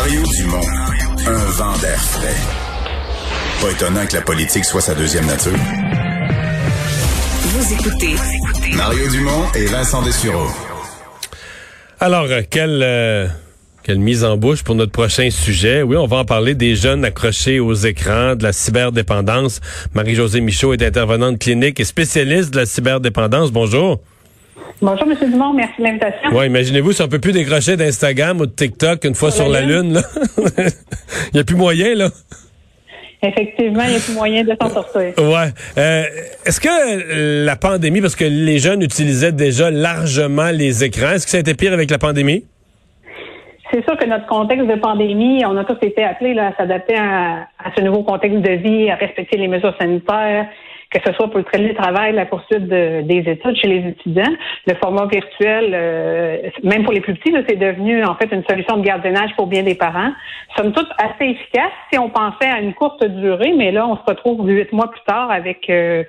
Mario 0.00 0.22
Dumont, 0.22 0.66
un 1.26 1.44
vent 1.50 1.76
d'air 1.76 2.00
frais. 2.00 2.34
Pas 3.60 3.70
étonnant 3.70 4.06
que 4.06 4.14
la 4.14 4.22
politique 4.22 4.64
soit 4.64 4.80
sa 4.80 4.94
deuxième 4.94 5.26
nature. 5.26 5.52
Vous 7.42 7.72
écoutez 7.74 8.14
Mario 8.74 9.10
Dumont 9.10 9.44
et 9.54 9.66
Vincent 9.66 10.00
Dessureau. 10.00 10.46
Alors, 12.00 12.24
euh, 12.30 12.40
quelle, 12.48 12.80
euh, 12.82 13.26
quelle 13.82 13.98
mise 13.98 14.24
en 14.24 14.38
bouche 14.38 14.62
pour 14.62 14.74
notre 14.74 14.92
prochain 14.92 15.28
sujet. 15.30 15.82
Oui, 15.82 15.98
on 15.98 16.06
va 16.06 16.16
en 16.16 16.24
parler 16.24 16.54
des 16.54 16.76
jeunes 16.76 17.04
accrochés 17.04 17.60
aux 17.60 17.74
écrans, 17.74 18.36
de 18.36 18.42
la 18.42 18.54
cyberdépendance. 18.54 19.60
Marie-Josée 19.92 20.40
Michaud 20.40 20.72
est 20.72 20.82
intervenante 20.82 21.38
clinique 21.38 21.78
et 21.78 21.84
spécialiste 21.84 22.52
de 22.54 22.60
la 22.60 22.64
cyberdépendance. 22.64 23.52
Bonjour. 23.52 24.00
Bonjour, 24.82 25.06
M. 25.10 25.30
Dumont. 25.30 25.52
Merci 25.52 25.74
de 25.78 25.84
l'invitation. 25.84 26.30
Oui, 26.32 26.46
imaginez-vous 26.46 26.92
si 26.92 27.02
on 27.02 27.08
peut 27.08 27.18
plus 27.18 27.32
décrocher 27.32 27.76
d'Instagram 27.76 28.40
ou 28.40 28.46
de 28.46 28.52
TikTok 28.52 29.04
une 29.04 29.14
fois 29.14 29.30
sur, 29.30 29.44
Sur 29.44 29.52
la, 29.52 29.60
Lune. 29.60 29.92
là. 29.94 30.02
Il 30.38 31.34
n'y 31.34 31.40
a 31.40 31.44
plus 31.44 31.56
moyen, 31.56 31.94
là. 31.94 32.08
Effectivement, 33.22 33.82
il 33.82 33.92
y 33.92 33.96
a 33.96 34.00
plus 34.00 34.14
moyen 34.14 34.44
de 34.44 34.56
s'en 34.58 34.70
sortir. 34.70 35.12
Ouais. 35.18 35.50
Euh, 35.76 36.04
Est-ce 36.46 36.58
que 36.58 37.44
la 37.44 37.54
pandémie, 37.56 38.00
parce 38.00 38.16
que 38.16 38.24
les 38.24 38.58
jeunes 38.58 38.80
utilisaient 38.80 39.32
déjà 39.32 39.70
largement 39.70 40.50
les 40.50 40.84
écrans, 40.84 41.10
est-ce 41.12 41.26
que 41.26 41.30
ça 41.32 41.36
a 41.36 41.40
été 41.40 41.52
pire 41.54 41.74
avec 41.74 41.90
la 41.90 41.98
pandémie? 41.98 42.44
C'est 43.70 43.84
sûr 43.84 43.98
que 43.98 44.06
notre 44.06 44.26
contexte 44.26 44.66
de 44.66 44.74
pandémie, 44.76 45.44
on 45.44 45.54
a 45.58 45.64
tous 45.64 45.76
été 45.86 46.02
appelés 46.02 46.32
là, 46.32 46.48
à 46.48 46.56
s'adapter 46.56 46.96
à, 46.96 47.46
à 47.62 47.70
ce 47.76 47.82
nouveau 47.82 48.02
contexte 48.04 48.38
de 48.40 48.52
vie, 48.52 48.90
à 48.90 48.96
respecter 48.96 49.36
les 49.36 49.48
mesures 49.48 49.74
sanitaires, 49.78 50.46
que 50.92 50.98
ce 51.06 51.12
soit 51.12 51.28
pour 51.28 51.38
le 51.38 51.44
télétravail, 51.44 52.12
la 52.14 52.26
poursuite 52.26 52.66
de- 52.66 53.02
des 53.02 53.18
études 53.30 53.54
chez 53.56 53.68
les 53.68 53.88
étudiants. 53.90 54.32
Le 54.66 54.74
format 54.74 55.06
virtuel, 55.06 55.70
euh, 55.72 56.36
même 56.64 56.82
pour 56.82 56.92
les 56.92 57.00
plus 57.00 57.14
petits, 57.14 57.32
c'est 57.48 57.54
devenu 57.56 58.04
en 58.04 58.16
fait 58.16 58.28
une 58.32 58.42
solution 58.48 58.76
de 58.76 58.82
gardiennage 58.84 59.30
pour 59.36 59.46
bien 59.46 59.62
des 59.62 59.76
parents. 59.76 60.10
Somme 60.56 60.72
toute 60.72 60.88
assez 60.98 61.30
efficace 61.30 61.70
si 61.92 61.98
on 61.98 62.08
pensait 62.10 62.48
à 62.48 62.58
une 62.60 62.74
courte 62.74 63.04
durée, 63.04 63.52
mais 63.56 63.70
là, 63.70 63.86
on 63.86 63.94
se 63.96 64.02
retrouve 64.04 64.48
huit 64.48 64.72
mois 64.72 64.90
plus 64.90 65.00
tard 65.06 65.30
avec 65.30 65.70
euh, 65.70 66.02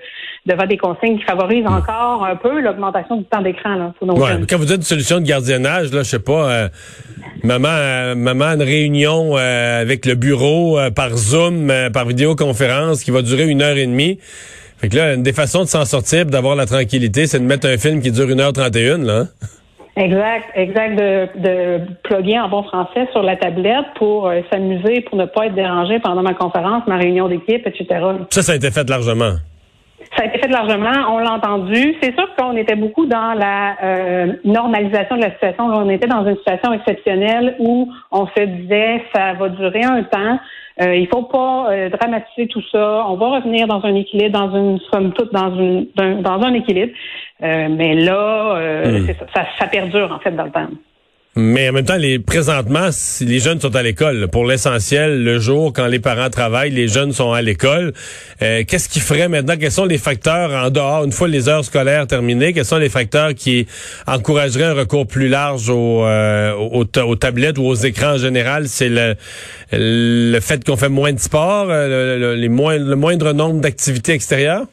devant 0.48 0.66
des 0.66 0.78
consignes 0.78 1.20
qui 1.20 1.26
favorisent 1.26 1.68
encore 1.68 2.26
un 2.26 2.36
peu 2.36 2.60
l'augmentation 2.60 3.18
du 3.18 3.26
temps 3.26 3.42
d'écran 3.44 3.94
Ouais, 4.02 4.32
quand 4.50 4.58
vous 4.58 4.66
dites 4.66 4.78
une 4.78 4.82
solution 4.82 5.20
de 5.20 5.26
gardiennage, 5.26 5.92
là, 5.94 6.00
je 6.00 6.10
sais 6.10 6.24
pas, 6.24 6.50
euh, 6.52 6.68
maman, 7.44 7.70
euh, 7.70 8.16
maman, 8.16 8.46
une 8.56 8.64
réunion 8.64 9.38
euh, 9.38 9.82
avec 9.82 10.06
le 10.06 10.16
bureau 10.16 10.78
euh, 10.80 10.92
par 10.92 11.10
Zoom, 11.16 11.70
euh, 11.70 11.90
par 11.90 12.06
vidéoconférence, 12.06 13.04
qui 13.04 13.12
va 13.12 13.22
durer 13.22 13.48
une 13.48 13.62
heure 13.62 13.78
et 13.78 13.86
demie. 13.86 14.20
Fait 14.78 14.90
que 14.90 14.96
là, 14.98 15.14
une 15.14 15.24
des 15.24 15.34
façons 15.34 15.62
de 15.62 15.68
s'en 15.68 15.86
sortir, 15.86 16.26
d'avoir 16.26 16.56
la 16.56 16.66
tranquillité, 16.66 17.28
c'est 17.28 17.40
de 17.40 17.46
mettre 17.46 17.68
un 17.68 17.78
film 17.78 18.02
qui 18.02 18.12
dure 18.12 18.30
une 18.30 18.40
heure 18.40 18.54
trente 18.54 18.76
et 18.76 18.88
une, 18.90 19.06
là. 19.06 19.20
hein? 19.20 19.28
Exact, 19.98 20.46
exact, 20.56 20.96
de, 20.96 21.28
de 21.42 21.80
plugger 22.04 22.40
en 22.40 22.48
bon 22.48 22.64
français 22.64 23.08
sur 23.12 23.22
la 23.22 23.36
tablette 23.36 23.86
pour 23.98 24.28
euh, 24.28 24.40
s'amuser, 24.50 25.02
pour 25.02 25.18
ne 25.18 25.26
pas 25.26 25.48
être 25.48 25.54
dérangé 25.56 26.00
pendant 26.00 26.24
ma 26.24 26.34
conférence, 26.34 26.84
ma 26.88 26.98
réunion 26.98 27.28
d'équipe, 27.28 27.68
etc. 27.68 27.86
Ça, 28.30 28.42
ça 28.42 28.54
a 28.54 28.56
été 28.56 28.72
fait 28.72 28.90
largement. 28.90 29.34
Ça 30.22 30.28
a 30.28 30.30
été 30.30 30.38
fait 30.38 30.50
largement, 30.50 31.16
on 31.16 31.18
l'a 31.18 31.32
entendu. 31.32 31.96
C'est 32.00 32.14
sûr 32.14 32.28
qu'on 32.36 32.56
était 32.56 32.76
beaucoup 32.76 33.08
dans 33.08 33.34
la 33.34 33.76
euh, 33.82 34.34
normalisation 34.44 35.16
de 35.16 35.22
la 35.22 35.32
situation. 35.32 35.66
On 35.66 35.90
était 35.90 36.06
dans 36.06 36.24
une 36.28 36.38
situation 36.38 36.74
exceptionnelle 36.74 37.56
où 37.58 37.92
on 38.12 38.28
se 38.28 38.44
disait 38.44 39.04
ça 39.16 39.34
va 39.34 39.50
durer 39.50 39.84
un 39.84 40.04
temps. 40.04 40.38
Euh, 40.80 40.96
il 40.96 41.08
faut 41.08 41.24
pas 41.24 41.72
euh, 41.72 41.90
dramatiser 41.90 42.46
tout 42.50 42.62
ça. 42.72 43.04
On 43.08 43.16
va 43.16 43.30
revenir 43.30 43.66
dans 43.66 43.84
un 43.84 43.96
équilibre, 43.96 44.38
dans 44.38 44.56
une 44.56 44.78
somme 44.94 45.12
toute, 45.14 45.34
dans 45.34 45.56
une 45.56 45.88
dans, 45.96 46.22
dans 46.22 46.44
un 46.44 46.54
équilibre. 46.54 46.94
Euh, 47.42 47.68
mais 47.72 47.96
là, 47.96 48.62
c'est 49.08 49.18
ça, 49.18 49.26
ça, 49.34 49.46
ça 49.58 49.66
perdure 49.66 50.12
en 50.12 50.20
fait 50.20 50.36
dans 50.36 50.46
le 50.46 50.52
temps. 50.52 50.68
Mais 51.38 51.70
en 51.70 51.72
même 51.72 51.86
temps, 51.86 51.96
les, 51.96 52.20
présentement, 52.20 52.90
si 52.92 53.24
les 53.24 53.40
jeunes 53.40 53.62
sont 53.62 53.74
à 53.74 53.82
l'école. 53.82 54.28
Pour 54.30 54.46
l'essentiel, 54.46 55.24
le 55.24 55.40
jour, 55.40 55.72
quand 55.72 55.88
les 55.88 56.00
parents 56.00 56.30
travaillent, 56.30 56.72
les 56.72 56.90
jeunes 56.90 57.14
sont 57.14 57.32
à 57.32 57.42
l'école. 57.42 57.94
Euh, 58.42 58.64
Qu'est-ce 58.68 58.90
qui 58.90 59.00
ferait 59.00 59.30
maintenant? 59.30 59.56
Quels 59.58 59.72
sont 59.72 59.86
les 59.86 59.98
facteurs 59.98 60.52
en 60.52 60.70
dehors, 60.70 61.06
une 61.06 61.14
fois 61.14 61.30
les 61.30 61.48
heures 61.48 61.64
scolaires 61.64 62.06
terminées, 62.06 62.52
quels 62.52 62.66
sont 62.66 62.80
les 62.80 62.90
facteurs 62.90 63.34
qui 63.34 63.66
encourageraient 64.08 64.66
un 64.66 64.74
recours 64.74 65.08
plus 65.08 65.30
large 65.30 65.70
aux, 65.70 66.04
euh, 66.06 66.52
aux 66.54 67.16
tablettes 67.16 67.58
ou 67.58 67.64
aux 67.66 67.76
écrans 67.76 68.16
en 68.16 68.18
général? 68.18 68.68
C'est 68.68 68.90
le, 68.90 69.16
le 69.72 70.40
fait 70.42 70.66
qu'on 70.66 70.76
fait 70.76 70.90
moins 70.90 71.14
de 71.14 71.20
sport, 71.20 71.68
euh, 71.70 72.18
le, 72.18 72.20
le- 72.20 72.36
les 72.36 72.50
moins, 72.50 72.78
le 72.78 72.96
moindre 72.98 73.32
nombre 73.32 73.62
d'activités 73.62 74.12
extérieures? 74.12 74.66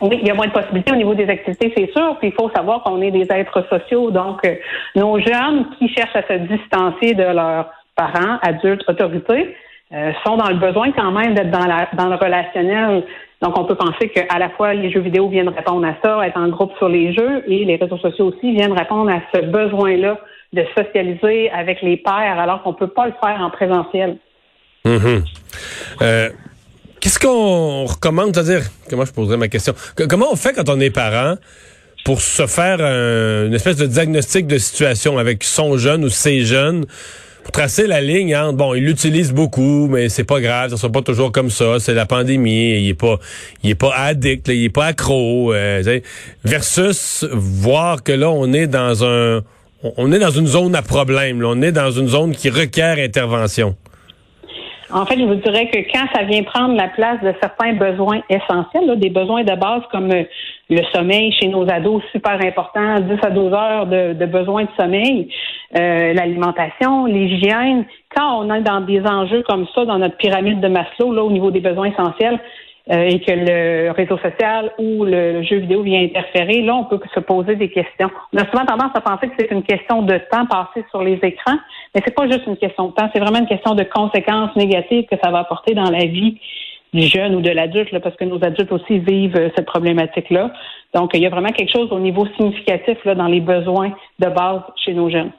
Oui, 0.00 0.18
il 0.20 0.26
y 0.26 0.30
a 0.30 0.34
moins 0.34 0.46
de 0.46 0.52
possibilités 0.52 0.92
au 0.92 0.96
niveau 0.96 1.14
des 1.14 1.28
activités, 1.28 1.72
c'est 1.76 1.90
sûr. 1.92 2.16
Puis 2.18 2.28
il 2.28 2.34
faut 2.34 2.50
savoir 2.50 2.82
qu'on 2.82 3.00
est 3.00 3.10
des 3.10 3.26
êtres 3.30 3.64
sociaux. 3.68 4.10
Donc, 4.10 4.44
euh, 4.44 4.54
nos 4.96 5.18
jeunes 5.18 5.66
qui 5.78 5.88
cherchent 5.88 6.16
à 6.16 6.22
se 6.22 6.34
distancier 6.34 7.14
de 7.14 7.22
leurs 7.22 7.70
parents, 7.96 8.38
adultes, 8.42 8.84
autorités, 8.88 9.54
euh, 9.92 10.12
sont 10.24 10.36
dans 10.36 10.48
le 10.48 10.56
besoin 10.56 10.90
quand 10.92 11.12
même 11.12 11.34
d'être 11.34 11.50
dans, 11.50 11.66
la, 11.66 11.88
dans 11.94 12.08
le 12.08 12.16
relationnel. 12.16 13.04
Donc, 13.40 13.58
on 13.58 13.64
peut 13.64 13.74
penser 13.76 14.08
qu'à 14.08 14.38
la 14.38 14.48
fois 14.50 14.74
les 14.74 14.90
jeux 14.90 15.00
vidéo 15.00 15.28
viennent 15.28 15.48
répondre 15.48 15.86
à 15.86 15.94
ça, 16.02 16.26
être 16.26 16.38
en 16.38 16.48
groupe 16.48 16.72
sur 16.78 16.88
les 16.88 17.12
jeux, 17.12 17.44
et 17.46 17.64
les 17.64 17.76
réseaux 17.76 17.98
sociaux 17.98 18.26
aussi 18.26 18.52
viennent 18.52 18.72
répondre 18.72 19.10
à 19.10 19.20
ce 19.32 19.42
besoin-là 19.42 20.18
de 20.52 20.64
socialiser 20.76 21.50
avec 21.50 21.82
les 21.82 21.96
pairs, 21.96 22.38
alors 22.38 22.62
qu'on 22.62 22.72
peut 22.72 22.88
pas 22.88 23.06
le 23.06 23.14
faire 23.22 23.40
en 23.40 23.50
présentiel. 23.50 24.16
Mhm. 24.84 25.24
Euh, 26.02 26.28
Qu'est-ce 27.04 27.18
qu'on 27.18 27.84
recommande, 27.84 28.34
c'est-à-dire, 28.34 28.62
comment 28.88 29.04
je 29.04 29.12
poserais 29.12 29.36
ma 29.36 29.48
question? 29.48 29.74
Que- 29.94 30.04
comment 30.04 30.32
on 30.32 30.36
fait 30.36 30.54
quand 30.54 30.70
on 30.70 30.80
est 30.80 30.88
parent 30.88 31.34
pour 32.06 32.22
se 32.22 32.46
faire 32.46 32.80
un- 32.80 33.44
une 33.46 33.52
espèce 33.52 33.76
de 33.76 33.84
diagnostic 33.84 34.46
de 34.46 34.56
situation 34.56 35.18
avec 35.18 35.44
son 35.44 35.76
jeune 35.76 36.02
ou 36.04 36.08
ses 36.08 36.46
jeunes? 36.46 36.86
Pour 37.42 37.52
tracer 37.52 37.86
la 37.86 38.00
ligne 38.00 38.34
entre, 38.34 38.56
bon, 38.56 38.72
il 38.72 38.84
l'utilise 38.86 39.34
beaucoup, 39.34 39.86
mais 39.86 40.08
c'est 40.08 40.24
pas 40.24 40.40
grave, 40.40 40.70
ça 40.70 40.78
sera 40.78 40.90
pas 40.90 41.02
toujours 41.02 41.30
comme 41.30 41.50
ça, 41.50 41.78
c'est 41.78 41.92
la 41.92 42.06
pandémie, 42.06 42.80
il 42.80 42.88
est 42.88 42.94
pas, 42.94 43.18
il 43.62 43.68
est 43.68 43.74
pas 43.74 43.94
addict, 43.94 44.48
là, 44.48 44.54
il 44.54 44.64
est 44.64 44.70
pas 44.70 44.86
accro, 44.86 45.52
euh, 45.52 46.00
versus 46.42 47.26
voir 47.30 48.02
que 48.02 48.12
là, 48.12 48.30
on 48.30 48.50
est 48.54 48.66
dans 48.66 49.04
un, 49.04 49.42
on 49.98 50.10
est 50.10 50.18
dans 50.20 50.30
une 50.30 50.46
zone 50.46 50.74
à 50.74 50.80
problème, 50.80 51.42
là, 51.42 51.48
on 51.50 51.60
est 51.60 51.72
dans 51.72 51.90
une 51.90 52.08
zone 52.08 52.34
qui 52.34 52.48
requiert 52.48 52.96
intervention. 52.98 53.76
En 54.94 55.04
fait, 55.06 55.18
je 55.18 55.24
vous 55.24 55.34
dirais 55.34 55.66
que 55.66 55.78
quand 55.92 56.06
ça 56.14 56.22
vient 56.22 56.44
prendre 56.44 56.76
la 56.76 56.86
place 56.86 57.20
de 57.20 57.34
certains 57.42 57.72
besoins 57.72 58.20
essentiels, 58.30 58.86
là, 58.86 58.94
des 58.94 59.10
besoins 59.10 59.42
de 59.42 59.56
base 59.56 59.82
comme 59.90 60.12
euh, 60.12 60.22
le 60.70 60.82
sommeil 60.94 61.32
chez 61.32 61.48
nos 61.48 61.68
ados, 61.68 62.00
super 62.12 62.40
important, 62.40 63.00
10 63.00 63.18
à 63.24 63.30
12 63.30 63.52
heures 63.52 63.86
de, 63.86 64.12
de 64.12 64.26
besoins 64.26 64.62
de 64.62 64.68
sommeil, 64.78 65.28
euh, 65.76 66.12
l'alimentation, 66.12 67.06
l'hygiène, 67.06 67.84
quand 68.14 68.38
on 68.38 68.54
est 68.54 68.60
dans 68.60 68.82
des 68.82 69.00
enjeux 69.00 69.42
comme 69.42 69.66
ça 69.74 69.84
dans 69.84 69.98
notre 69.98 70.16
pyramide 70.16 70.60
de 70.60 70.68
Maslow, 70.68 71.12
là, 71.12 71.24
au 71.24 71.30
niveau 71.32 71.50
des 71.50 71.58
besoins 71.58 71.90
essentiels, 71.90 72.38
et 72.86 73.18
que 73.20 73.32
le 73.32 73.92
réseau 73.92 74.18
social 74.18 74.72
ou 74.78 75.04
le 75.04 75.42
jeu 75.42 75.56
vidéo 75.56 75.82
vient 75.82 76.02
interférer, 76.02 76.60
là, 76.60 76.74
on 76.74 76.84
peut 76.84 77.00
se 77.14 77.20
poser 77.20 77.56
des 77.56 77.70
questions. 77.70 78.10
On 78.32 78.38
a 78.38 78.44
souvent 78.50 78.66
tendance 78.66 78.92
à 78.94 79.00
penser 79.00 79.28
que 79.28 79.34
c'est 79.38 79.50
une 79.50 79.62
question 79.62 80.02
de 80.02 80.18
temps 80.30 80.44
passé 80.46 80.84
sur 80.90 81.02
les 81.02 81.18
écrans, 81.22 81.56
mais 81.94 82.02
c'est 82.04 82.14
pas 82.14 82.26
juste 82.28 82.46
une 82.46 82.58
question 82.58 82.88
de 82.88 82.92
temps, 82.92 83.08
c'est 83.14 83.20
vraiment 83.20 83.38
une 83.38 83.46
question 83.46 83.74
de 83.74 83.84
conséquences 83.84 84.54
négatives 84.56 85.06
que 85.10 85.16
ça 85.22 85.30
va 85.30 85.38
apporter 85.40 85.74
dans 85.74 85.90
la 85.90 86.04
vie 86.04 86.38
du 86.92 87.02
jeune 87.02 87.34
ou 87.34 87.40
de 87.40 87.50
l'adulte, 87.50 87.98
parce 87.98 88.16
que 88.16 88.24
nos 88.24 88.42
adultes 88.44 88.70
aussi 88.70 88.98
vivent 88.98 89.36
euh, 89.36 89.50
cette 89.56 89.66
problématique-là. 89.66 90.52
Donc, 90.94 91.10
il 91.14 91.22
y 91.22 91.26
a 91.26 91.28
vraiment 91.28 91.50
quelque 91.50 91.72
chose 91.72 91.90
au 91.90 91.98
niveau 91.98 92.24
significatif 92.36 93.04
là, 93.04 93.16
dans 93.16 93.26
les 93.26 93.40
besoins 93.40 93.92
de 94.20 94.28
base 94.28 94.62
chez 94.76 94.94
nos 94.94 95.10
jeunes. 95.10 95.32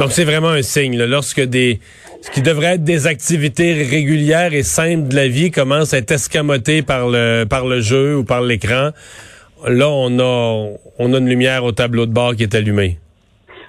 Donc 0.00 0.12
c'est 0.12 0.24
vraiment 0.24 0.48
un 0.48 0.62
signe 0.62 0.96
là, 0.96 1.06
lorsque 1.06 1.42
des 1.42 1.78
ce 2.22 2.30
qui 2.30 2.40
devrait 2.40 2.76
être 2.76 2.84
des 2.84 3.06
activités 3.06 3.74
régulières 3.74 4.54
et 4.54 4.62
simples 4.62 5.08
de 5.08 5.14
la 5.14 5.28
vie 5.28 5.50
commencent 5.50 5.92
à 5.92 5.98
être 5.98 6.12
escamotées 6.12 6.80
par 6.80 7.08
le 7.08 7.44
par 7.44 7.66
le 7.66 7.80
jeu 7.80 8.16
ou 8.16 8.24
par 8.24 8.40
l'écran. 8.40 8.92
Là, 9.68 9.88
on 9.90 10.18
a 10.18 10.68
on 10.98 11.12
a 11.12 11.18
une 11.18 11.28
lumière 11.28 11.64
au 11.64 11.72
tableau 11.72 12.06
de 12.06 12.14
bord 12.14 12.34
qui 12.34 12.44
est 12.44 12.54
allumée. 12.54 12.96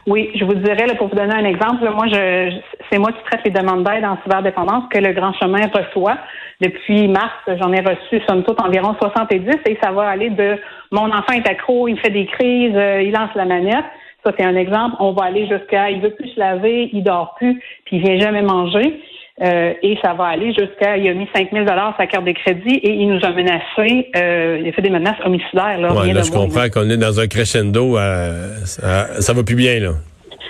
Oui, 0.07 0.31
je 0.33 0.45
vous 0.45 0.55
dirais, 0.55 0.87
là, 0.87 0.95
pour 0.95 1.09
vous 1.09 1.15
donner 1.15 1.35
un 1.35 1.45
exemple, 1.45 1.87
moi, 1.93 2.07
je, 2.07 2.49
c'est 2.89 2.97
moi 2.97 3.11
qui 3.11 3.23
traite 3.29 3.41
les 3.45 3.51
demandes 3.51 3.83
d'aide 3.83 4.03
en 4.03 4.17
cyberdépendance 4.23 4.85
que 4.89 4.97
le 4.97 5.13
Grand 5.13 5.33
Chemin 5.33 5.67
reçoit. 5.67 6.17
Depuis 6.59 7.07
mars, 7.07 7.33
j'en 7.47 7.71
ai 7.71 7.81
reçu, 7.81 8.19
somme 8.27 8.43
toute, 8.43 8.59
environ 8.61 8.95
70 8.99 9.41
et 9.67 9.77
ça 9.83 9.91
va 9.91 10.07
aller 10.07 10.31
de 10.31 10.57
mon 10.91 11.11
enfant 11.11 11.33
est 11.33 11.47
accro, 11.47 11.87
il 11.87 11.99
fait 11.99 12.09
des 12.09 12.25
crises, 12.25 12.75
euh, 12.75 13.03
il 13.03 13.11
lance 13.11 13.29
la 13.35 13.45
manette. 13.45 13.85
Ça, 14.23 14.31
c'est 14.37 14.45
un 14.45 14.55
exemple. 14.55 14.95
On 14.99 15.13
va 15.13 15.25
aller 15.25 15.47
jusqu'à 15.47 15.89
il 15.89 16.01
veut 16.01 16.11
plus 16.11 16.29
se 16.29 16.39
laver, 16.39 16.89
il 16.93 17.03
dort 17.03 17.33
plus, 17.37 17.59
puis 17.85 17.97
il 17.97 18.03
vient 18.03 18.19
jamais 18.19 18.41
manger. 18.41 19.01
Euh, 19.41 19.73
et 19.81 19.97
ça 20.03 20.13
va 20.13 20.25
aller 20.25 20.53
jusqu'à, 20.53 20.97
il 20.97 21.07
a 21.07 21.13
mis 21.15 21.27
5 21.33 21.49
000 21.51 21.65
sa 21.97 22.05
carte 22.05 22.25
de 22.25 22.31
crédit 22.33 22.75
et 22.75 22.91
il 22.93 23.07
nous 23.07 23.19
a 23.25 23.31
menacé, 23.31 24.11
euh, 24.15 24.59
il 24.61 24.69
a 24.69 24.71
fait 24.71 24.83
des 24.83 24.91
menaces 24.91 25.15
homicidaires. 25.25 25.79
Là, 25.79 25.93
Ouais, 25.93 26.13
là, 26.13 26.21
je 26.21 26.31
comprends 26.31 26.69
qu'on 26.71 26.87
est 26.91 26.97
dans 26.97 27.19
un 27.19 27.25
crescendo. 27.27 27.97
euh, 27.97 28.57
ça, 28.65 29.19
ça 29.19 29.33
va 29.33 29.41
plus 29.43 29.55
bien 29.55 29.79
là. 29.79 29.93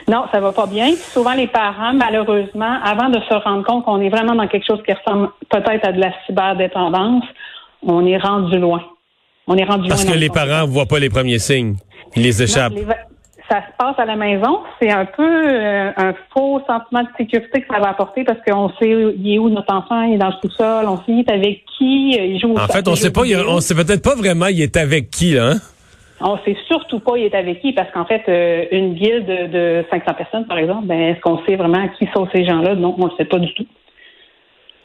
Non, 0.10 0.26
ça 0.34 0.42
va 0.42 0.52
pas 0.52 0.66
bien. 0.68 0.88
Puis 0.88 0.96
souvent, 0.98 1.34
les 1.34 1.48
parents, 1.48 1.94
malheureusement, 1.94 2.80
avant 2.84 3.08
de 3.08 3.20
se 3.22 3.34
rendre 3.34 3.64
compte 3.64 3.86
qu'on 3.86 4.02
est 4.02 4.10
vraiment 4.10 4.36
dans 4.36 4.48
quelque 4.48 4.66
chose 4.66 4.82
qui 4.86 4.92
ressemble 4.92 5.30
peut-être 5.50 5.88
à 5.88 5.92
de 5.94 6.02
la 6.02 6.12
cyberdépendance, 6.26 7.24
on 7.84 8.06
est 8.06 8.18
rendu 8.18 8.58
loin. 8.58 8.84
On 9.48 9.56
est 9.56 9.64
rendu 9.64 9.88
Parce 9.88 10.04
loin. 10.04 10.14
que 10.14 10.18
les 10.20 10.28
le 10.28 10.34
parents 10.34 10.66
voient 10.68 10.86
pas 10.88 11.00
les 11.00 11.10
premiers 11.10 11.40
signes. 11.40 11.76
Ils 12.16 12.24
les 12.24 12.32
Non, 12.32 12.44
échappent. 12.46 12.74
les 12.74 12.86
ça 13.52 13.64
se 13.64 13.78
passe 13.78 14.00
à 14.00 14.06
la 14.06 14.16
maison, 14.16 14.62
c'est 14.82 14.90
un 14.90 15.06
peu 15.06 15.28
euh, 15.28 15.92
un 15.98 16.14
faux 16.34 16.62
sentiment 16.66 17.04
de 17.04 17.10
sécurité 17.18 17.62
que 17.62 17.68
ça 17.74 17.82
va 17.82 17.90
apporter 17.90 18.24
parce 18.24 18.40
qu'on 18.48 18.70
sait 18.80 18.90
il 19.18 19.34
est 19.34 19.40
où 19.40 19.50
notre 19.50 19.74
enfant, 19.74 20.04
il 20.04 20.14
est 20.14 20.18
dans 20.18 20.28
le 20.28 20.36
sous-sol, 20.42 20.86
on 20.88 20.96
sait 20.98 21.04
il 21.10 21.20
est 21.20 21.32
avec 21.32 21.66
qui, 21.78 22.12
il 22.12 22.40
joue. 22.40 22.56
En 22.56 22.68
fait, 22.68 22.88
on 22.88 22.96
sait 22.96 23.12
pas, 23.12 23.24
on 23.48 23.60
sait 23.60 23.76
peut-être 23.76 24.04
pas 24.04 24.16
vraiment 24.16 24.46
il 24.48 24.62
est 24.62 24.78
avec 24.78 25.10
qui 25.10 25.34
là. 25.34 25.52
Hein? 25.52 25.58
On 26.22 26.38
sait 26.46 26.56
surtout 26.68 27.00
pas 27.00 27.18
il 27.18 27.26
est 27.26 27.36
avec 27.36 27.62
qui 27.62 27.74
parce 27.74 27.92
qu'en 27.92 28.06
fait, 28.06 28.24
euh, 28.30 28.66
une 28.72 28.94
guilde 28.94 29.26
de, 29.26 29.48
de 29.48 29.86
500 29.92 30.14
personnes, 30.14 30.46
par 30.46 30.58
exemple, 30.58 30.86
ben, 30.86 31.00
est-ce 31.00 31.20
qu'on 31.20 31.44
sait 31.46 31.58
vraiment 31.58 31.90
qui 32.00 32.08
sont 32.16 32.30
ces 32.34 32.46
gens-là? 32.46 32.76
Non, 32.76 32.96
on 32.98 33.08
ne 33.08 33.16
sait 33.18 33.26
pas 33.26 33.40
du 33.40 33.54
tout. 33.54 33.66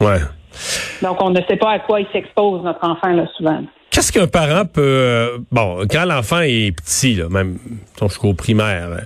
Ouais. 0.01 0.19
Donc, 1.01 1.21
on 1.21 1.29
ne 1.29 1.39
sait 1.47 1.55
pas 1.55 1.71
à 1.71 1.79
quoi 1.79 2.01
il 2.01 2.07
s'expose, 2.11 2.63
notre 2.63 2.83
enfant, 2.83 3.09
là, 3.09 3.27
souvent. 3.37 3.61
Qu'est-ce 3.97 4.11
qu'un 4.11 4.27
parent 4.27 4.65
peut... 4.65 4.81
Euh, 4.83 5.39
bon, 5.51 5.87
quand 5.89 6.05
l'enfant 6.05 6.41
est 6.41 6.71
petit, 6.71 7.15
là, 7.15 7.29
même 7.29 7.57
jusqu'au 7.99 8.35
primaire, 8.35 8.89
euh, 8.91 9.01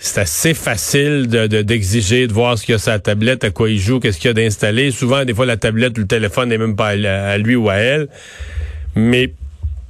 c'est 0.00 0.22
assez 0.22 0.54
facile 0.54 1.28
de, 1.28 1.46
d'exiger 1.62 2.26
de, 2.26 2.32
voir 2.32 2.58
ce 2.58 2.66
qu'il 2.66 2.72
y 2.72 2.74
a 2.74 2.80
sur 2.80 2.90
la 2.90 2.98
tablette, 2.98 3.44
à 3.44 3.50
quoi 3.50 3.70
il 3.70 3.78
joue, 3.78 4.00
qu'est-ce 4.00 4.18
qu'il 4.18 4.26
y 4.26 4.30
a 4.30 4.34
d'installé. 4.34 4.90
Souvent, 4.90 5.24
des 5.24 5.34
fois, 5.34 5.46
la 5.46 5.56
tablette 5.56 5.96
ou 5.98 6.00
le 6.00 6.08
téléphone 6.08 6.48
n'est 6.48 6.58
même 6.58 6.74
pas 6.74 6.88
à, 6.88 7.28
à 7.28 7.38
lui 7.38 7.54
ou 7.54 7.70
à 7.70 7.76
elle. 7.76 8.08
Mais 8.96 9.32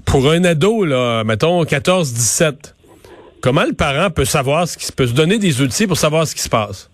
pour 0.04 0.30
un 0.30 0.44
ado, 0.44 0.84
là, 0.84 1.24
mettons 1.24 1.62
14-17, 1.62 2.74
comment 3.40 3.64
le 3.64 3.72
parent 3.72 4.10
peut 4.10 4.26
savoir 4.26 4.68
ce 4.68 4.76
qui 4.76 4.92
peut 4.92 5.06
se 5.06 5.14
donner 5.14 5.38
des 5.38 5.62
outils 5.62 5.86
pour 5.86 5.96
savoir 5.96 6.26
ce 6.26 6.34
qui 6.34 6.42
se 6.42 6.50
passe? 6.50 6.90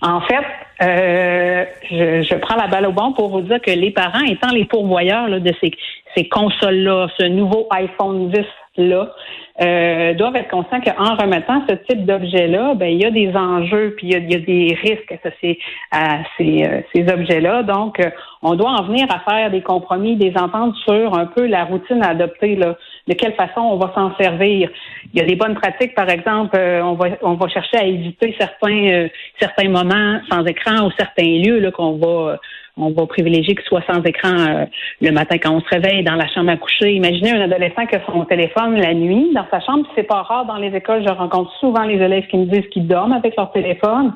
En 0.00 0.22
fait, 0.22 0.46
euh, 0.82 1.64
je, 1.90 2.34
prends 2.36 2.56
la 2.56 2.66
balle 2.66 2.86
au 2.86 2.92
bon 2.92 3.12
pour 3.12 3.28
vous 3.28 3.42
dire 3.42 3.60
que 3.60 3.70
les 3.70 3.90
parents, 3.90 4.24
étant 4.24 4.50
les 4.50 4.64
pourvoyeurs 4.64 5.28
de 5.28 5.52
ces, 5.60 5.70
ces 6.16 6.28
consoles-là, 6.28 7.08
ce 7.18 7.24
nouveau 7.24 7.66
iPhone 7.70 8.30
10 8.30 8.40
là, 8.78 9.14
euh, 9.62 10.14
doivent 10.14 10.36
être 10.36 10.50
conscients 10.50 10.80
qu'en 10.80 11.14
remettant 11.14 11.62
ce 11.68 11.74
type 11.74 12.04
d'objet-là, 12.04 12.74
ben, 12.74 12.86
il 12.86 13.00
y 13.00 13.04
a 13.04 13.10
des 13.10 13.34
enjeux, 13.36 13.94
puis 13.96 14.08
il 14.08 14.12
y 14.12 14.34
a, 14.34 14.38
des 14.38 14.76
risques 14.82 15.12
associés 15.12 15.58
à 15.90 16.20
ces, 16.36 16.64
euh, 16.64 16.80
ces 16.94 17.12
objets-là. 17.12 17.62
Donc, 17.62 18.00
euh, 18.00 18.10
on 18.42 18.54
doit 18.54 18.70
en 18.70 18.82
venir 18.84 19.06
à 19.10 19.20
faire 19.20 19.50
des 19.50 19.60
compromis, 19.60 20.16
des 20.16 20.32
ententes 20.36 20.74
sur 20.88 21.16
un 21.16 21.26
peu 21.26 21.46
la 21.46 21.64
routine 21.64 22.02
à 22.02 22.08
adopter, 22.08 22.56
là, 22.56 22.76
de 23.06 23.14
quelle 23.14 23.34
façon 23.34 23.60
on 23.60 23.76
va 23.76 23.92
s'en 23.94 24.16
servir. 24.16 24.70
Il 25.12 25.20
y 25.20 25.22
a 25.22 25.26
des 25.26 25.36
bonnes 25.36 25.54
pratiques, 25.54 25.94
par 25.94 26.08
exemple, 26.08 26.58
on 26.58 26.94
va 26.94 27.08
on 27.22 27.34
va 27.34 27.48
chercher 27.48 27.76
à 27.76 27.84
éviter 27.84 28.34
certains 28.38 29.08
certains 29.38 29.68
moments 29.68 30.20
sans 30.30 30.44
écran 30.44 30.86
ou 30.86 30.90
certains 30.98 31.38
lieux 31.44 31.58
là 31.58 31.70
qu'on 31.70 31.96
va 31.98 32.38
on 32.76 32.90
va 32.90 33.06
privilégier 33.06 33.54
qu'il 33.54 33.64
soit 33.64 33.84
sans 33.86 34.02
écran 34.02 34.34
euh, 34.34 34.64
le 35.00 35.10
matin 35.10 35.36
quand 35.38 35.54
on 35.54 35.60
se 35.60 35.68
réveille 35.68 36.02
dans 36.04 36.14
la 36.14 36.26
chambre 36.28 36.50
à 36.50 36.56
coucher. 36.56 36.92
Imaginez 36.92 37.32
un 37.32 37.42
adolescent 37.42 37.86
qui 37.86 37.96
a 37.96 38.04
son 38.06 38.24
téléphone 38.24 38.80
la 38.80 38.94
nuit 38.94 39.30
dans 39.34 39.46
sa 39.50 39.60
chambre. 39.60 39.86
C'est 39.94 40.04
pas 40.04 40.22
rare 40.22 40.46
dans 40.46 40.56
les 40.56 40.74
écoles. 40.74 41.04
Je 41.06 41.12
rencontre 41.12 41.52
souvent 41.60 41.82
les 41.84 41.96
élèves 41.96 42.26
qui 42.28 42.38
me 42.38 42.46
disent 42.46 42.68
qu'ils 42.70 42.86
dorment 42.86 43.12
avec 43.12 43.36
leur 43.36 43.52
téléphone. 43.52 44.14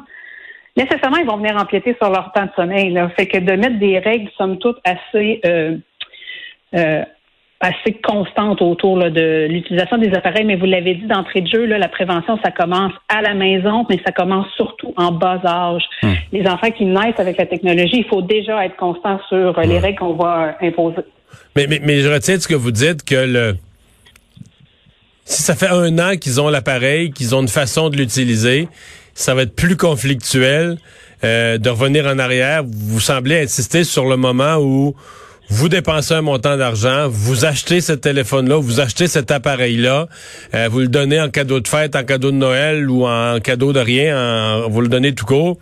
Nécessairement, 0.77 1.19
ils 1.19 1.27
vont 1.27 1.37
venir 1.37 1.57
empiéter 1.57 1.97
sur 2.01 2.11
leur 2.11 2.33
temps 2.33 2.45
de 2.45 2.51
sommeil. 2.57 2.91
Là. 2.91 3.09
Fait 3.11 3.27
que 3.27 3.39
de 3.39 3.53
mettre 3.53 3.79
des 3.79 3.99
règles, 3.99 4.31
somme 4.37 4.59
toute, 4.59 4.79
assez 4.85 5.41
euh, 5.47 5.77
euh, 6.75 7.03
assez 7.61 7.95
constante 7.95 8.61
autour 8.61 8.99
de 8.99 9.47
l'utilisation 9.49 9.97
des 9.97 10.13
appareils, 10.15 10.45
mais 10.45 10.57
vous 10.57 10.67
l'avez 10.67 10.95
dit 10.95 11.07
d'entrée 11.07 11.41
de 11.41 11.49
jeu, 11.49 11.65
là, 11.65 11.79
la 11.79 11.89
prévention, 11.89 12.39
ça 12.45 12.51
commence 12.51 12.93
à 13.09 13.23
la 13.23 13.35
maison, 13.35 13.87
mais 13.89 13.99
ça 14.05 14.13
commence 14.13 14.47
surtout 14.57 14.93
en 14.97 15.13
bas 15.13 15.41
âge. 15.45 15.83
Hmm. 16.03 16.13
Les 16.33 16.47
enfants 16.47 16.71
qui 16.71 16.85
naissent 16.85 17.19
avec 17.19 17.39
la 17.39 17.47
technologie, 17.47 17.99
il 17.99 18.05
faut 18.05 18.23
déjà 18.23 18.65
être 18.65 18.77
constant 18.77 19.19
sur 19.29 19.59
les 19.61 19.79
règles 19.79 19.99
qu'on 19.99 20.15
va 20.15 20.57
imposer. 20.61 21.03
Mais, 21.55 21.67
mais, 21.67 21.81
mais 21.83 22.01
je 22.01 22.13
retiens 22.13 22.39
ce 22.39 22.47
que 22.47 22.55
vous 22.55 22.71
dites 22.71 23.03
que 23.05 23.15
le 23.15 23.57
si 25.27 25.43
ça 25.43 25.57
fait 25.57 25.69
un 25.69 25.99
an 25.99 26.17
qu'ils 26.17 26.41
ont 26.41 26.49
l'appareil, 26.49 27.11
qu'ils 27.11 27.35
ont 27.35 27.43
une 27.43 27.49
façon 27.49 27.91
de 27.91 27.97
l'utiliser, 27.97 28.69
ça 29.13 29.35
va 29.35 29.43
être 29.43 29.57
plus 29.57 29.77
conflictuel 29.77 30.79
euh, 31.25 31.59
de 31.59 31.69
revenir 31.69 32.07
en 32.07 32.19
arrière. 32.19 32.63
Vous 32.65 33.01
semblez 33.01 33.43
insister 33.43 33.83
sur 33.83 34.07
le 34.07 34.17
moment 34.17 34.57
où 34.59 34.95
vous 35.49 35.69
dépensez 35.69 36.15
un 36.15 36.23
montant 36.23 36.57
d'argent, 36.57 37.09
vous 37.09 37.45
achetez 37.45 37.81
ce 37.81 37.93
téléphone-là, 37.93 38.57
vous 38.57 38.81
achetez 38.81 39.07
cet 39.07 39.31
appareil-là, 39.31 40.09
euh, 40.55 40.69
vous 40.71 40.81
le 40.81 40.89
donnez 40.89 41.21
en 41.21 41.29
cadeau 41.29 41.61
de 41.61 41.69
fête, 41.69 41.97
en 41.97 42.05
cadeau 42.05 42.31
de 42.31 42.37
Noël 42.37 42.91
ou 42.91 43.07
en 43.07 43.39
cadeau 43.41 43.73
de 43.73 43.81
rien, 43.81 44.67
vous 44.69 44.81
le 44.81 44.89
donnez 44.89 45.15
tout 45.15 45.27
court. 45.27 45.59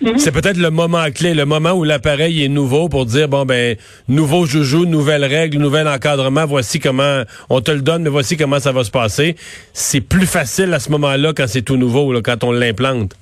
Mhm. 0.00 0.18
C'est 0.18 0.32
peut-être 0.32 0.58
le 0.58 0.70
moment 0.70 1.04
clé, 1.14 1.34
le 1.34 1.46
moment 1.46 1.72
où 1.72 1.84
l'appareil 1.84 2.44
est 2.44 2.48
nouveau 2.48 2.88
pour 2.88 3.06
dire 3.06 3.28
bon 3.28 3.44
ben 3.44 3.76
nouveau 4.08 4.44
joujou, 4.44 4.86
nouvelles 4.86 5.24
règles, 5.24 5.58
nouvel 5.58 5.88
encadrement, 5.88 6.44
voici 6.46 6.80
comment 6.80 7.22
on 7.48 7.60
te 7.60 7.70
le 7.70 7.80
donne, 7.80 8.02
mais 8.02 8.10
voici 8.10 8.36
comment 8.36 8.60
ça 8.60 8.72
va 8.72 8.84
se 8.84 8.90
passer. 8.90 9.36
C'est 9.72 10.00
plus 10.00 10.26
facile 10.26 10.74
à 10.74 10.78
ce 10.78 10.90
moment-là 10.90 11.32
quand 11.34 11.46
c'est 11.46 11.62
tout 11.62 11.76
nouveau, 11.76 12.12
là, 12.12 12.20
quand 12.22 12.44
on 12.44 12.52
l'implante. 12.52 13.14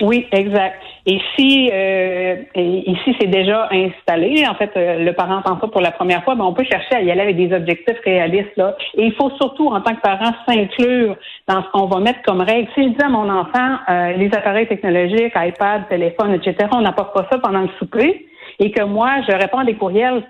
Oui, 0.00 0.26
exact. 0.32 0.82
Si 1.04 1.68
euh, 1.72 2.36
ici 2.54 3.16
c'est 3.20 3.26
déjà 3.26 3.68
installé, 3.72 4.46
en 4.48 4.54
fait, 4.54 4.70
euh, 4.76 4.98
le 4.98 5.12
parent 5.14 5.38
entend 5.38 5.58
ça 5.60 5.66
pour 5.66 5.80
la 5.80 5.90
première 5.90 6.22
fois, 6.22 6.36
ben 6.36 6.44
on 6.44 6.52
peut 6.52 6.64
chercher 6.64 6.94
à 6.94 7.02
y 7.02 7.10
aller 7.10 7.22
avec 7.22 7.36
des 7.36 7.52
objectifs 7.52 7.98
réalistes 8.04 8.56
là. 8.56 8.76
Et 8.94 9.06
il 9.06 9.14
faut 9.14 9.30
surtout, 9.30 9.66
en 9.66 9.80
tant 9.80 9.96
que 9.96 10.00
parent, 10.00 10.32
s'inclure 10.46 11.16
dans 11.48 11.62
ce 11.64 11.68
qu'on 11.72 11.86
va 11.86 11.98
mettre 11.98 12.22
comme 12.22 12.40
règle. 12.40 12.68
Si 12.74 12.84
je 12.84 12.88
dis 12.90 13.02
à 13.04 13.08
mon 13.08 13.28
enfant 13.28 13.78
euh, 13.88 14.12
les 14.12 14.28
appareils 14.32 14.68
technologiques, 14.68 15.32
iPad, 15.34 15.88
téléphone, 15.88 16.34
etc., 16.34 16.68
on 16.72 16.82
n'apporte 16.82 17.14
pas 17.14 17.26
ça 17.32 17.38
pendant 17.38 17.62
le 17.62 17.70
souper, 17.80 18.26
et 18.60 18.70
que 18.70 18.84
moi 18.84 19.22
je 19.28 19.32
réponds 19.32 19.58
à 19.58 19.64
des 19.64 19.74
courriels 19.74 20.22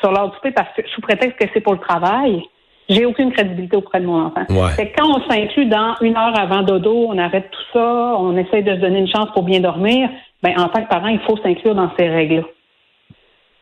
sur 0.00 0.12
l'heure 0.12 0.34
souper 0.34 0.50
parce 0.50 0.68
que 0.76 0.86
sous 0.88 1.00
prétexte 1.00 1.38
que 1.38 1.46
c'est 1.54 1.60
pour 1.60 1.72
le 1.72 1.78
travail, 1.78 2.42
j'ai 2.90 3.06
aucune 3.06 3.32
crédibilité 3.32 3.76
auprès 3.76 4.00
de 4.00 4.06
mon 4.06 4.26
enfant. 4.26 4.44
quand 4.48 5.08
on 5.08 5.30
s'inclut 5.30 5.66
dans 5.66 5.94
une 6.02 6.16
heure 6.16 6.38
avant 6.38 6.62
dodo, 6.62 7.06
on 7.08 7.16
arrête 7.16 7.50
tout 7.50 7.72
ça, 7.72 8.14
on 8.18 8.36
essaye 8.36 8.62
de 8.62 8.74
se 8.74 8.80
donner 8.80 8.98
une 8.98 9.10
chance 9.10 9.28
pour 9.32 9.44
bien 9.44 9.60
dormir, 9.60 10.10
ben, 10.42 10.52
en 10.58 10.68
tant 10.68 10.82
que 10.82 10.88
parent, 10.88 11.08
il 11.08 11.20
faut 11.20 11.36
s'inclure 11.38 11.74
dans 11.74 11.90
ces 11.98 12.08
règles-là. 12.08 12.42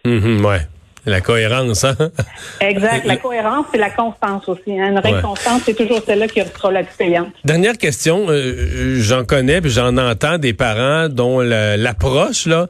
Mm 0.04 0.44
ouais. 0.44 0.60
La 1.06 1.20
cohérence, 1.20 1.84
hein? 1.84 1.96
Exact. 2.60 3.06
La 3.06 3.16
cohérence, 3.16 3.66
c'est 3.72 3.78
la 3.78 3.90
constance 3.90 4.48
aussi. 4.48 4.78
Hein. 4.78 4.90
Une 4.90 4.98
règle 4.98 5.22
constante, 5.22 5.62
c'est 5.64 5.74
toujours 5.74 6.00
celle-là 6.04 6.28
qui 6.28 6.40
sera 6.40 6.70
la 6.70 6.82
plus 6.82 6.96
payante. 6.96 7.28
Dernière 7.44 7.78
question. 7.78 8.26
Euh, 8.28 8.96
j'en 8.98 9.24
connais, 9.24 9.60
puis 9.60 9.70
j'en 9.70 9.96
entends 9.96 10.38
des 10.38 10.52
parents 10.52 11.08
dont 11.08 11.40
l'approche, 11.40 12.46
là, 12.46 12.66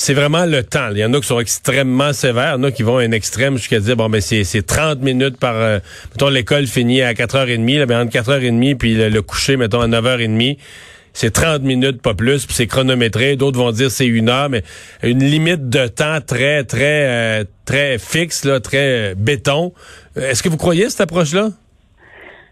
c'est 0.00 0.14
vraiment 0.14 0.46
le 0.46 0.62
temps. 0.62 0.88
Il 0.92 0.96
y 0.96 1.04
en 1.04 1.12
a 1.12 1.20
qui 1.20 1.26
sont 1.26 1.40
extrêmement 1.40 2.14
sévères, 2.14 2.54
il 2.56 2.60
y 2.60 2.60
en 2.60 2.62
a 2.62 2.70
qui 2.70 2.82
vont 2.82 2.96
à 2.96 3.02
un 3.02 3.12
extrême 3.12 3.58
jusqu'à 3.58 3.80
dire 3.80 3.96
bon 3.96 4.08
ben 4.08 4.22
c'est 4.22 4.44
c'est 4.44 4.62
30 4.62 5.02
minutes 5.02 5.36
par 5.36 5.54
euh, 5.56 5.78
mettons 6.12 6.30
l'école 6.30 6.66
finit 6.66 7.02
à 7.02 7.12
4h30, 7.12 7.80
là, 7.80 7.84
ben 7.84 8.00
entre 8.00 8.18
4h30 8.18 8.76
puis 8.76 8.94
le, 8.94 9.20
coucher 9.20 9.58
mettons 9.58 9.82
à 9.82 9.88
9h30, 9.88 10.56
c'est 11.12 11.32
30 11.32 11.60
minutes 11.64 12.00
pas 12.00 12.14
plus, 12.14 12.46
puis 12.46 12.54
c'est 12.54 12.66
chronométré, 12.66 13.36
d'autres 13.36 13.58
vont 13.58 13.72
dire 13.72 13.90
c'est 13.90 14.06
une 14.06 14.30
heure 14.30 14.48
mais 14.48 14.62
une 15.02 15.22
limite 15.22 15.68
de 15.68 15.86
temps 15.86 16.22
très 16.26 16.64
très 16.64 17.40
euh, 17.40 17.44
très 17.66 17.98
fixe 17.98 18.46
là, 18.46 18.58
très 18.58 19.10
euh, 19.10 19.14
béton. 19.14 19.74
Est-ce 20.16 20.42
que 20.42 20.48
vous 20.48 20.56
croyez 20.56 20.88
cette 20.88 21.02
approche 21.02 21.34
là 21.34 21.50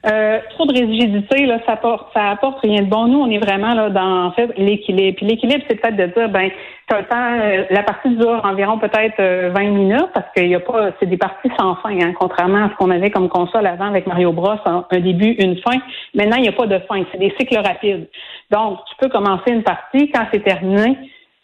euh, 0.06 0.38
trop 0.50 0.64
de 0.66 0.72
rigidité, 0.72 1.46
là, 1.46 1.58
ça 1.66 1.72
apporte, 1.72 2.12
ça 2.14 2.30
apporte 2.30 2.60
rien 2.60 2.82
de 2.82 2.86
bon. 2.86 3.06
Nous, 3.08 3.18
on 3.18 3.30
est 3.30 3.38
vraiment 3.38 3.74
là 3.74 3.90
dans 3.90 4.26
en 4.26 4.32
fait 4.32 4.48
l'équilibre. 4.56 5.16
Puis 5.16 5.26
l'équilibre, 5.26 5.64
c'est 5.68 5.74
peut-être 5.74 5.96
de 5.96 6.06
dire, 6.06 6.28
ben, 6.28 6.50
as 6.90 6.98
le 7.00 7.06
temps, 7.06 7.16
euh, 7.16 7.64
la 7.70 7.82
partie 7.82 8.10
dure 8.10 8.40
environ 8.44 8.78
peut-être 8.78 9.18
20 9.18 9.20
euh, 9.20 9.70
minutes 9.70 10.08
parce 10.14 10.26
qu'il 10.36 10.48
y 10.48 10.54
a 10.54 10.60
pas, 10.60 10.90
c'est 11.00 11.06
des 11.06 11.16
parties 11.16 11.50
sans 11.58 11.74
fin, 11.76 11.98
hein, 12.00 12.12
contrairement 12.18 12.66
à 12.66 12.70
ce 12.70 12.76
qu'on 12.76 12.90
avait 12.90 13.10
comme 13.10 13.28
console 13.28 13.66
avant 13.66 13.86
avec 13.86 14.06
Mario 14.06 14.32
Bros, 14.32 14.56
un 14.66 15.00
début, 15.00 15.32
une 15.38 15.56
fin. 15.58 15.78
Maintenant, 16.14 16.36
il 16.36 16.42
n'y 16.42 16.48
a 16.48 16.52
pas 16.52 16.66
de 16.66 16.78
fin, 16.88 17.02
c'est 17.10 17.18
des 17.18 17.34
cycles 17.38 17.58
rapides. 17.58 18.08
Donc, 18.50 18.78
tu 18.88 18.94
peux 19.00 19.08
commencer 19.08 19.50
une 19.50 19.64
partie 19.64 20.10
quand 20.12 20.26
c'est 20.32 20.44
terminé 20.44 20.96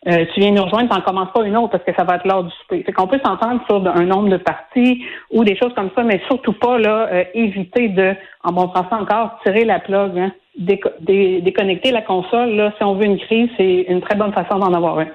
euh, 0.06 0.26
tu 0.34 0.40
viens 0.40 0.50
nous 0.50 0.64
rejoindre, 0.64 0.90
tu 0.90 0.96
n'en 0.96 1.02
commences 1.02 1.32
pas 1.32 1.46
une 1.46 1.56
autre 1.56 1.70
parce 1.70 1.84
que 1.84 1.94
ça 1.94 2.04
va 2.04 2.16
être 2.16 2.26
l'heure 2.26 2.44
du 2.44 2.50
souper. 2.60 2.82
Fait 2.82 2.92
qu'on 2.92 3.06
peut 3.06 3.20
s'entendre 3.24 3.62
sur 3.66 3.76
un 3.86 4.04
nombre 4.04 4.28
de 4.28 4.36
parties 4.36 5.02
ou 5.30 5.44
des 5.44 5.56
choses 5.56 5.72
comme 5.74 5.90
ça, 5.96 6.02
mais 6.02 6.20
surtout 6.26 6.52
pas 6.52 6.78
là 6.78 7.08
euh, 7.10 7.24
éviter 7.32 7.88
de, 7.88 8.14
en 8.42 8.52
bon 8.52 8.68
français 8.68 8.94
encore, 8.94 9.38
tirer 9.42 9.64
la 9.64 9.80
plug, 9.80 10.18
hein, 10.18 10.32
déconnecter 10.58 11.90
la 11.90 12.02
console. 12.02 12.50
Là, 12.54 12.72
si 12.76 12.84
on 12.84 12.94
veut 12.94 13.06
une 13.06 13.18
crise, 13.18 13.48
c'est 13.56 13.86
une 13.88 14.02
très 14.02 14.14
bonne 14.14 14.32
façon 14.32 14.58
d'en 14.58 14.74
avoir 14.74 14.98
un. 14.98 15.08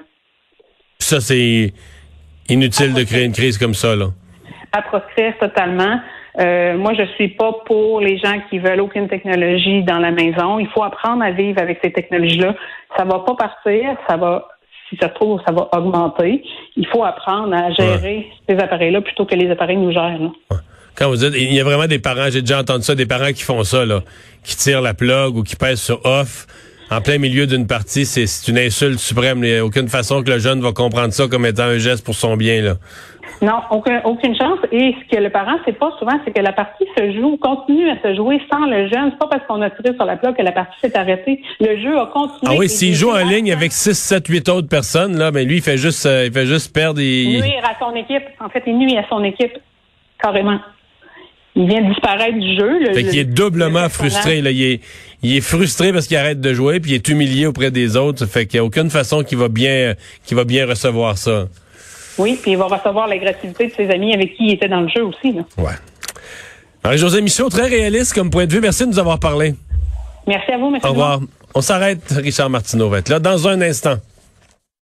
Ça, 0.98 1.20
c'est 1.20 1.72
inutile 2.48 2.92
de 2.92 3.04
créer 3.04 3.24
une 3.24 3.32
crise 3.32 3.58
comme 3.58 3.74
ça, 3.74 3.94
là. 3.94 4.06
À 4.72 4.82
proscrire 4.82 5.38
totalement. 5.38 6.00
Euh, 6.38 6.76
moi, 6.76 6.94
je 6.94 7.04
suis 7.14 7.28
pas 7.28 7.52
pour 7.64 8.00
les 8.00 8.18
gens 8.18 8.40
qui 8.48 8.58
veulent 8.58 8.80
aucune 8.80 9.08
technologie 9.08 9.82
dans 9.82 9.98
la 9.98 10.10
maison. 10.10 10.58
Il 10.58 10.68
faut 10.68 10.82
apprendre 10.82 11.22
à 11.24 11.30
vivre 11.30 11.60
avec 11.60 11.80
ces 11.82 11.92
technologies-là. 11.92 12.54
Ça 12.96 13.04
va 13.04 13.20
pas 13.20 13.34
partir, 13.34 13.96
ça 14.08 14.16
va 14.16 14.48
si 14.90 14.96
ça 15.00 15.08
se 15.08 15.14
trouve, 15.14 15.40
ça 15.46 15.52
va 15.52 15.68
augmenter. 15.72 16.42
Il 16.76 16.86
faut 16.88 17.04
apprendre 17.04 17.54
à 17.54 17.70
gérer 17.72 18.26
ces 18.48 18.56
appareils-là 18.56 19.00
plutôt 19.00 19.24
que 19.24 19.34
les 19.34 19.50
appareils 19.50 19.76
nous 19.76 19.92
gèrent. 19.92 20.32
Quand 20.96 21.08
vous 21.08 21.16
dites, 21.16 21.32
il 21.34 21.54
y 21.54 21.60
a 21.60 21.64
vraiment 21.64 21.86
des 21.86 22.00
parents, 22.00 22.28
j'ai 22.30 22.42
déjà 22.42 22.60
entendu 22.60 22.82
ça, 22.82 22.94
des 22.94 23.06
parents 23.06 23.32
qui 23.32 23.42
font 23.42 23.62
ça, 23.64 23.86
là, 23.86 24.02
qui 24.44 24.56
tirent 24.56 24.82
la 24.82 24.92
plug 24.92 25.36
ou 25.36 25.42
qui 25.42 25.56
pèsent 25.56 25.80
sur 25.80 26.04
off 26.04 26.46
en 26.90 27.00
plein 27.00 27.18
milieu 27.18 27.46
d'une 27.46 27.66
partie, 27.66 28.04
c'est 28.04 28.48
une 28.48 28.58
insulte 28.58 28.98
suprême. 28.98 29.44
Il 29.44 29.52
n'y 29.52 29.58
a 29.58 29.64
aucune 29.64 29.88
façon 29.88 30.22
que 30.22 30.30
le 30.30 30.38
jeune 30.38 30.60
va 30.60 30.72
comprendre 30.72 31.12
ça 31.12 31.28
comme 31.28 31.46
étant 31.46 31.64
un 31.64 31.78
geste 31.78 32.04
pour 32.04 32.14
son 32.14 32.36
bien. 32.36 32.62
Là. 32.62 32.74
Non, 33.42 33.60
aucun, 33.70 34.02
aucune 34.04 34.36
chance. 34.36 34.58
Et 34.70 34.94
ce 35.00 35.16
que 35.16 35.22
le 35.22 35.30
parent 35.30 35.56
sait 35.64 35.72
pas 35.72 35.90
souvent, 35.98 36.18
c'est 36.24 36.32
que 36.32 36.42
la 36.42 36.52
partie 36.52 36.84
se 36.96 37.12
joue, 37.12 37.38
continue 37.38 37.88
à 37.88 37.96
se 38.02 38.14
jouer 38.14 38.40
sans 38.50 38.66
le 38.66 38.88
jeune. 38.88 39.10
C'est 39.12 39.18
pas 39.18 39.28
parce 39.28 39.46
qu'on 39.46 39.62
a 39.62 39.70
tiré 39.70 39.94
sur 39.94 40.04
la 40.04 40.16
plaque 40.16 40.36
que 40.36 40.42
la 40.42 40.52
partie 40.52 40.78
s'est 40.80 40.96
arrêtée. 40.96 41.40
Le 41.60 41.80
jeu 41.80 41.98
a 41.98 42.06
continué. 42.06 42.52
Ah 42.52 42.58
oui, 42.58 42.68
s'il 42.68 42.94
joue 42.94 43.10
en 43.10 43.24
ligne 43.24 43.52
avec 43.52 43.72
6, 43.72 43.94
7, 43.94 44.26
8 44.26 44.48
autres 44.50 44.68
personnes, 44.68 45.16
là, 45.16 45.30
mais 45.30 45.44
ben 45.44 45.48
lui, 45.48 45.56
il 45.56 45.62
fait 45.62 45.78
juste, 45.78 46.04
euh, 46.04 46.26
il 46.26 46.32
fait 46.32 46.46
juste 46.46 46.74
perdre. 46.74 47.00
Il... 47.00 47.40
Nuire 47.40 47.64
à 47.64 47.78
son 47.78 47.94
équipe. 47.94 48.24
En 48.40 48.48
fait, 48.50 48.62
il 48.66 48.76
nuit 48.76 48.96
à 48.98 49.04
son 49.08 49.24
équipe. 49.24 49.56
Carrément. 50.22 50.58
Il 51.56 51.68
vient 51.68 51.82
de 51.82 51.88
disparaître 51.88 52.38
du 52.38 52.56
jeu. 52.56 52.78
Le, 52.78 52.94
fait 52.94 53.04
qu'il 53.04 53.18
est 53.18 53.24
doublement 53.24 53.88
frustré. 53.88 54.40
Là. 54.40 54.50
Il, 54.50 54.62
est, 54.62 54.80
il 55.22 55.36
est 55.36 55.40
frustré 55.40 55.92
parce 55.92 56.06
qu'il 56.06 56.16
arrête 56.16 56.40
de 56.40 56.54
jouer, 56.54 56.80
puis 56.80 56.92
il 56.92 56.94
est 56.94 57.08
humilié 57.08 57.46
auprès 57.46 57.70
des 57.70 57.96
autres. 57.96 58.26
Fait 58.26 58.46
qu'il 58.46 58.60
n'y 58.60 58.62
a 58.62 58.64
aucune 58.64 58.88
façon 58.88 59.24
qu'il 59.24 59.38
va 59.38 59.48
bien, 59.48 59.94
qu'il 60.24 60.36
va 60.36 60.44
bien 60.44 60.66
recevoir 60.66 61.18
ça. 61.18 61.48
Oui, 62.18 62.38
puis 62.40 62.52
il 62.52 62.56
va 62.56 62.66
recevoir 62.66 63.08
l'agressivité 63.08 63.66
de 63.66 63.72
ses 63.72 63.90
amis 63.90 64.14
avec 64.14 64.36
qui 64.36 64.44
il 64.44 64.52
était 64.54 64.68
dans 64.68 64.82
le 64.82 64.88
jeu 64.88 65.04
aussi. 65.04 65.32
Là. 65.32 65.42
Ouais. 65.58 65.72
Marie-Josée 66.84 67.20
Michaud, 67.20 67.48
très 67.48 67.68
réaliste 67.68 68.14
comme 68.14 68.30
point 68.30 68.46
de 68.46 68.52
vue. 68.52 68.60
Merci 68.60 68.84
de 68.84 68.90
nous 68.90 68.98
avoir 68.98 69.18
parlé. 69.18 69.54
Merci 70.26 70.52
à 70.52 70.58
vous, 70.58 70.74
M. 70.74 70.78
Au 70.82 70.88
revoir. 70.88 71.20
On 71.54 71.60
s'arrête. 71.60 72.00
Richard 72.10 72.48
Martineau 72.48 72.88
va 72.88 72.98
être 72.98 73.08
là 73.08 73.18
dans 73.18 73.48
un 73.48 73.60
instant. 73.60 73.96